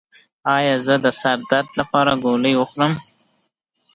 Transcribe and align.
ایا 0.55 0.75
زه 0.85 0.95
د 1.03 1.05
سر 1.21 1.37
درد 1.49 1.69
لپاره 1.79 2.11
ګولۍ 2.23 2.53
وخورم؟ 2.57 2.93